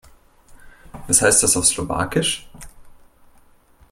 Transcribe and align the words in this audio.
Was 1.05 1.21
heißt 1.21 1.43
das 1.43 1.55
auf 1.55 1.67
Slowakisch? 1.67 2.49